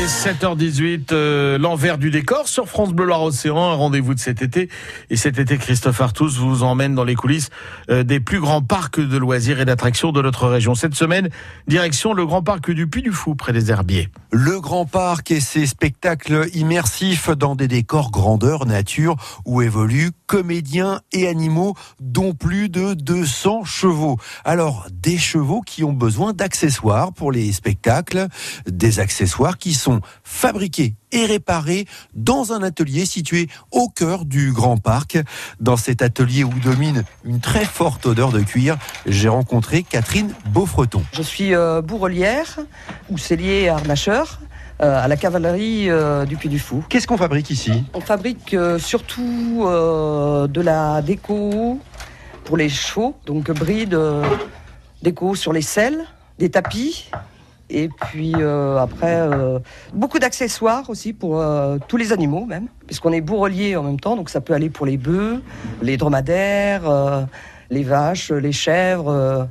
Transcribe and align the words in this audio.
est 0.00 0.06
7h18, 0.06 1.12
euh, 1.12 1.58
l'envers 1.58 1.98
du 1.98 2.10
décor 2.10 2.48
sur 2.48 2.68
France 2.68 2.92
Bleu 2.92 3.04
Loire 3.04 3.22
Océan, 3.22 3.70
un 3.70 3.74
rendez-vous 3.74 4.14
de 4.14 4.18
cet 4.18 4.40
été. 4.40 4.70
Et 5.10 5.16
cet 5.16 5.38
été, 5.38 5.58
Christophe 5.58 6.00
Artus 6.00 6.38
vous 6.38 6.62
emmène 6.62 6.94
dans 6.94 7.04
les 7.04 7.14
coulisses 7.14 7.50
euh, 7.90 8.02
des 8.02 8.18
plus 8.18 8.40
grands 8.40 8.62
parcs 8.62 9.00
de 9.00 9.16
loisirs 9.18 9.60
et 9.60 9.64
d'attractions 9.66 10.12
de 10.12 10.22
notre 10.22 10.48
région. 10.48 10.74
Cette 10.74 10.94
semaine, 10.94 11.28
direction 11.66 12.14
le 12.14 12.24
grand 12.24 12.42
parc 12.42 12.70
du 12.70 12.86
Puy 12.86 13.02
du 13.02 13.12
Fou, 13.12 13.34
près 13.34 13.52
des 13.52 13.70
Herbiers. 13.70 14.08
Le 14.32 14.60
grand 14.60 14.86
parc 14.86 15.32
et 15.32 15.40
ses 15.40 15.66
spectacles 15.66 16.46
immersifs 16.54 17.28
dans 17.30 17.54
des 17.54 17.68
décors 17.68 18.10
grandeur 18.10 18.64
nature 18.64 19.16
où 19.44 19.60
évoluent 19.60 20.12
comédiens 20.26 21.00
et 21.12 21.26
animaux 21.26 21.74
dont 22.00 22.32
plus 22.32 22.68
de 22.68 22.94
200 22.94 23.64
chevaux. 23.64 24.16
Alors, 24.44 24.86
des 24.92 25.18
chevaux 25.18 25.60
qui 25.60 25.84
ont 25.84 25.92
besoin 25.92 26.32
d'accessoires 26.32 27.12
pour 27.12 27.32
les 27.32 27.52
spectacles, 27.52 28.28
des 28.66 29.00
accessoires 29.00 29.58
qui 29.58 29.74
sont 29.74 29.89
fabriqués 30.22 30.94
et 31.12 31.26
réparés 31.26 31.86
dans 32.14 32.52
un 32.52 32.62
atelier 32.62 33.04
situé 33.04 33.48
au 33.72 33.88
cœur 33.88 34.24
du 34.24 34.52
grand 34.52 34.76
parc. 34.76 35.18
Dans 35.58 35.76
cet 35.76 36.02
atelier 36.02 36.44
où 36.44 36.52
domine 36.62 37.04
une 37.24 37.40
très 37.40 37.64
forte 37.64 38.06
odeur 38.06 38.30
de 38.30 38.40
cuir, 38.40 38.78
j'ai 39.06 39.28
rencontré 39.28 39.82
Catherine 39.82 40.32
Beaufreton. 40.46 41.02
Je 41.12 41.22
suis 41.22 41.54
euh, 41.54 41.82
bourrelière 41.82 42.60
ou 43.10 43.18
cellier 43.18 43.68
harnacheur 43.68 44.40
euh, 44.82 45.04
à 45.04 45.08
la 45.08 45.16
cavalerie 45.16 45.90
euh, 45.90 46.24
du 46.24 46.38
Puy 46.38 46.48
du 46.48 46.58
Fou. 46.58 46.82
Qu'est-ce 46.88 47.06
qu'on 47.06 47.18
fabrique 47.18 47.50
ici? 47.50 47.84
On 47.92 48.00
fabrique 48.00 48.54
euh, 48.54 48.78
surtout 48.78 49.66
de 49.66 50.60
la 50.62 51.02
déco 51.02 51.78
pour 52.44 52.56
les 52.56 52.70
chevaux, 52.70 53.14
donc 53.26 53.50
bride, 53.50 53.98
déco 55.02 55.34
sur 55.34 55.52
les 55.52 55.60
selles, 55.60 56.06
des 56.38 56.50
tapis. 56.50 57.10
Et 57.70 57.88
puis 57.88 58.34
euh, 58.36 58.78
après, 58.78 59.20
euh, 59.20 59.60
beaucoup 59.94 60.18
d'accessoires 60.18 60.90
aussi 60.90 61.12
pour 61.12 61.40
euh, 61.40 61.78
tous 61.86 61.96
les 61.96 62.12
animaux 62.12 62.44
même, 62.44 62.66
puisqu'on 62.86 63.12
est 63.12 63.20
bourrelier 63.20 63.76
en 63.76 63.84
même 63.84 64.00
temps, 64.00 64.16
donc 64.16 64.28
ça 64.28 64.40
peut 64.40 64.54
aller 64.54 64.70
pour 64.70 64.86
les 64.86 64.96
bœufs, 64.96 65.40
les 65.80 65.96
dromadaires, 65.96 67.26
les 67.70 67.84
vaches, 67.84 68.32
les 68.32 68.52
chèvres, 68.52 69.48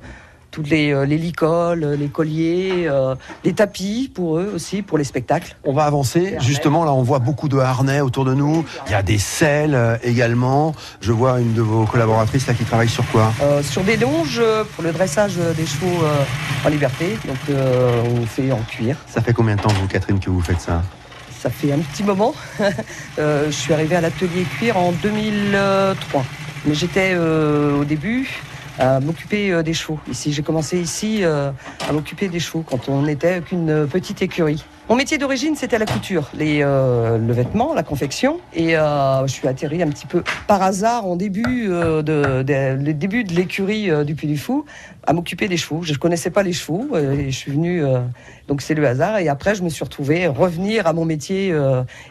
toutes 0.51 0.69
les, 0.69 0.91
euh, 0.91 1.05
les 1.05 1.17
licoles, 1.17 1.97
les 1.99 2.07
colliers, 2.07 2.87
euh, 2.87 3.15
des 3.43 3.53
tapis 3.53 4.11
pour 4.13 4.37
eux 4.37 4.51
aussi, 4.55 4.81
pour 4.81 4.97
les 4.97 5.03
spectacles. 5.03 5.55
On 5.63 5.73
va 5.73 5.85
avancer. 5.85 6.35
Justement, 6.39 6.83
là, 6.83 6.93
on 6.93 7.03
voit 7.03 7.19
beaucoup 7.19 7.49
de 7.49 7.57
harnais 7.57 8.01
autour 8.01 8.25
de 8.25 8.33
nous. 8.33 8.65
Il 8.87 8.91
y 8.91 8.95
a 8.95 9.03
des 9.03 9.17
selles 9.17 9.75
euh, 9.75 9.97
également. 10.03 10.73
Je 11.01 11.11
vois 11.11 11.39
une 11.39 11.53
de 11.53 11.61
vos 11.61 11.85
collaboratrices 11.85 12.47
là 12.47 12.53
qui 12.53 12.63
travaille 12.63 12.89
sur 12.89 13.05
quoi? 13.11 13.33
Euh, 13.41 13.61
sur 13.63 13.83
des 13.83 13.97
longes 13.97 14.39
euh, 14.39 14.63
pour 14.75 14.83
le 14.83 14.91
dressage 14.91 15.33
euh, 15.39 15.53
des 15.53 15.65
chevaux 15.65 16.03
euh, 16.03 16.65
en 16.65 16.69
liberté, 16.69 17.17
donc 17.27 17.37
euh, 17.49 18.03
on 18.03 18.25
fait 18.25 18.51
en 18.51 18.61
cuir. 18.61 18.97
Ça 19.07 19.21
fait 19.21 19.33
combien 19.33 19.55
de 19.55 19.61
temps, 19.61 19.69
vous, 19.79 19.87
Catherine, 19.87 20.19
que 20.19 20.29
vous 20.29 20.41
faites 20.41 20.61
ça? 20.61 20.81
Ça 21.39 21.49
fait 21.49 21.71
un 21.71 21.79
petit 21.79 22.03
moment. 22.03 22.33
Euh, 23.17 23.47
je 23.47 23.51
suis 23.51 23.73
arrivée 23.73 23.97
à 23.97 24.01
l'atelier 24.01 24.45
cuir 24.57 24.77
en 24.77 24.93
2003. 24.93 26.23
Mais 26.65 26.73
j'étais 26.73 27.11
euh, 27.13 27.81
au 27.81 27.83
début 27.83 28.29
à 28.79 28.99
m'occuper 28.99 29.51
euh, 29.51 29.61
des 29.61 29.73
chevaux. 29.73 29.99
Ici, 30.09 30.33
j'ai 30.33 30.41
commencé 30.41 30.79
ici 30.79 31.23
euh, 31.23 31.51
à 31.87 31.91
m'occuper 31.91 32.29
des 32.29 32.39
chevaux 32.39 32.63
quand 32.67 32.89
on 32.89 33.03
n'était 33.03 33.41
qu'une 33.41 33.87
petite 33.87 34.21
écurie. 34.21 34.63
Mon 34.89 34.95
métier 34.95 35.19
d'origine, 35.19 35.55
c'était 35.55 35.77
la 35.77 35.85
couture, 35.85 36.29
les, 36.33 36.61
euh, 36.63 37.19
le 37.19 37.31
vêtement, 37.31 37.75
la 37.75 37.83
confection. 37.83 38.39
Et 38.55 38.75
euh, 38.75 39.27
je 39.27 39.31
suis 39.31 39.47
atterri 39.47 39.83
un 39.83 39.87
petit 39.87 40.07
peu 40.07 40.23
par 40.47 40.63
hasard 40.63 41.05
en 41.05 41.15
début 41.15 41.67
euh, 41.69 42.01
de, 42.01 42.41
de- 42.41 42.83
le 42.83 42.93
début 42.95 43.23
de 43.23 43.33
l'écurie 43.35 43.91
du 44.03 44.15
Puy 44.15 44.25
du 44.27 44.37
Fou 44.37 44.65
à 45.05 45.13
m'occuper 45.13 45.47
des 45.47 45.57
chevaux. 45.57 45.81
Je 45.83 45.93
ne 45.93 45.97
connaissais 45.97 46.31
pas 46.31 46.41
les 46.41 46.53
chevaux 46.53 46.87
et 46.97 47.29
je 47.29 47.35
suis 47.37 47.51
venu, 47.51 47.83
euh, 47.83 47.99
donc 48.47 48.63
c'est 48.63 48.73
le 48.73 48.87
hasard. 48.87 49.19
Et 49.19 49.29
après, 49.29 49.53
je 49.53 49.61
me 49.61 49.69
suis 49.69 49.83
retrouvé 49.83 50.25
revenir 50.25 50.87
à 50.87 50.93
mon 50.93 51.05
métier 51.05 51.55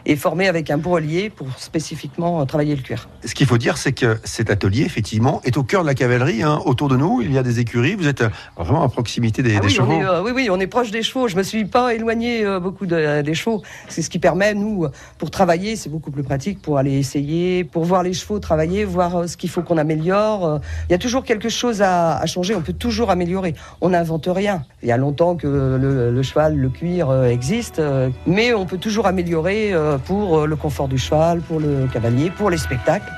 et 0.05 0.15
formé 0.15 0.47
avec 0.47 0.71
un 0.71 0.77
bourrelier 0.77 1.29
pour 1.29 1.47
spécifiquement 1.57 2.45
travailler 2.45 2.77
le 2.77 2.81
cuir. 2.81 3.09
Ce 3.25 3.35
qu'il 3.35 3.45
faut 3.47 3.57
dire, 3.57 3.77
c'est 3.77 3.91
que 3.91 4.17
cet 4.23 4.49
atelier, 4.49 4.83
effectivement, 4.83 5.41
est 5.43 5.57
au 5.57 5.63
cœur 5.63 5.81
de 5.81 5.87
la 5.87 5.95
cavalerie. 5.95 6.43
hein. 6.43 6.61
Autour 6.65 6.87
de 6.87 6.95
nous, 6.95 7.21
il 7.21 7.33
y 7.33 7.37
a 7.37 7.43
des 7.43 7.59
écuries. 7.59 7.95
Vous 7.95 8.07
êtes 8.07 8.23
vraiment 8.57 8.83
à 8.83 8.89
proximité 8.89 9.43
des, 9.43 9.57
Ah 9.57 9.59
des 9.59 9.67
chevaux. 9.69 9.91
est, 9.91 10.19
oui, 10.23 10.31
oui, 10.33 10.47
on 10.49 10.59
est 10.61 10.67
proche 10.67 10.91
des 10.91 11.03
chevaux. 11.03 11.27
Je 11.27 11.35
me 11.35 11.43
suis 11.43 11.65
pas 11.65 11.93
éloigné 11.93 12.45
euh, 12.45 12.59
beaucoup 12.69 12.85
de- 12.85 13.21
des 13.21 13.33
chevaux. 13.33 13.61
C'est 13.87 14.01
ce 14.03 14.09
qui 14.09 14.19
permet, 14.19 14.53
nous, 14.53 14.85
pour 15.17 15.31
travailler, 15.31 15.75
c'est 15.75 15.89
beaucoup 15.89 16.11
plus 16.11 16.23
pratique 16.23 16.61
pour 16.61 16.77
aller 16.77 16.93
essayer, 16.99 17.63
pour 17.63 17.83
voir 17.83 18.03
les 18.03 18.13
chevaux 18.13 18.37
travailler, 18.39 18.85
voir 18.85 19.15
euh, 19.15 19.27
ce 19.27 19.37
qu'il 19.37 19.49
faut 19.49 19.63
qu'on 19.63 19.77
améliore. 19.77 20.59
Il 20.87 20.91
y 20.91 20.95
a 20.95 20.99
toujours 20.99 21.23
quelque 21.23 21.49
chose 21.49 21.81
à, 21.81 22.23
changer. 22.27 22.53
On 22.55 22.61
peut 22.61 22.73
toujours 22.73 23.09
améliorer. 23.09 23.55
On 23.81 23.89
n'invente 23.89 24.27
rien. 24.31 24.63
Il 24.83 24.89
y 24.89 24.91
a 24.91 24.97
longtemps 24.97 25.35
que 25.35 25.47
le, 25.47 26.11
le 26.11 26.23
cheval, 26.23 26.55
le 26.55 26.69
cuir 26.69 27.09
euh, 27.09 27.25
existe, 27.27 27.79
euh, 27.79 28.09
mais 28.27 28.53
on 28.53 28.65
peut 28.65 28.77
toujours 28.77 29.07
améliorer 29.07 29.73
pour 30.05 30.45
le 30.45 30.55
confort 30.55 30.87
du 30.87 30.97
cheval, 30.97 31.41
pour 31.41 31.59
le 31.59 31.87
cavalier, 31.91 32.29
pour 32.29 32.49
les 32.49 32.57
spectacles. 32.57 33.11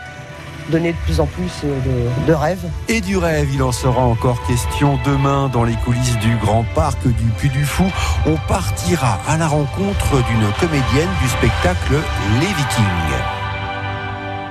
Donner 0.70 0.94
de 0.94 0.98
plus 1.06 1.20
en 1.20 1.26
plus 1.26 1.52
euh, 1.64 1.80
de, 2.26 2.28
de 2.28 2.34
rêves. 2.34 2.66
Et 2.88 3.02
du 3.02 3.18
rêve, 3.18 3.50
il 3.54 3.64
en 3.64 3.72
sera 3.72 4.02
encore 4.02 4.46
question 4.48 5.00
demain 5.06 5.50
dans 5.52 5.64
les 5.64 5.76
coulisses 5.76 6.18
du 6.20 6.36
grand 6.38 6.66
parc 6.76 7.04
du 7.04 7.30
Puy 7.38 7.50
du 7.50 7.66
Fou. 7.66 7.86
On 8.26 8.36
partira 8.48 9.20
à 9.28 9.38
la 9.38 9.48
rencontre 9.48 10.24
d'une 10.28 10.48
comédienne 10.60 11.10
du 11.22 11.30
spectacle 11.30 11.94
Les 12.40 12.48
Vikings. 12.48 13.22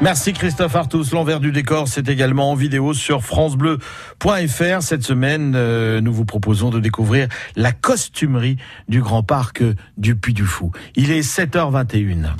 Merci 0.03 0.33
Christophe 0.33 0.77
Artus. 0.77 1.13
L'envers 1.13 1.41
du 1.41 1.53
décor, 1.53 1.87
c'est 1.87 2.09
également 2.09 2.53
en 2.53 2.55
vidéo 2.55 2.95
sur 2.95 3.23
francebleu.fr. 3.23 4.81
Cette 4.83 5.03
semaine, 5.03 5.53
euh, 5.55 6.01
nous 6.01 6.13
vous 6.13 6.25
proposons 6.25 6.71
de 6.71 6.81
découvrir 6.81 7.29
la 7.55 7.73
costumerie 7.73 8.57
du 8.89 9.03
grand 9.03 9.23
parc 9.23 9.63
du 9.99 10.17
Puy 10.17 10.33
du 10.33 10.47
Fou. 10.47 10.73
Il 10.97 11.11
est 11.11 11.21
7h21. 11.21 12.31